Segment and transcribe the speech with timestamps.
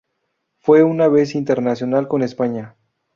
[0.57, 2.75] Fue una vez internacional con España.